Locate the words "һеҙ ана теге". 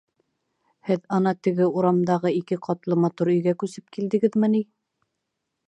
0.87-1.67